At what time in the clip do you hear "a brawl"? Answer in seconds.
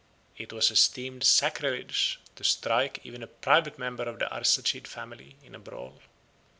5.53-6.01